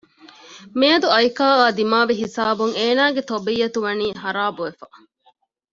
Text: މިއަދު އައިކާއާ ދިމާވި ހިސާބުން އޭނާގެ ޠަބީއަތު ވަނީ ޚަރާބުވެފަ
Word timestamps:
މިއަދު 0.79 1.07
އައިކާއާ 1.13 1.65
ދިމާވި 1.77 2.13
ހިސާބުން 2.21 2.73
އޭނާގެ 2.81 3.21
ޠަބީއަތު 3.29 3.79
ވަނީ 3.85 4.05
ޚަރާބުވެފަ 4.21 4.87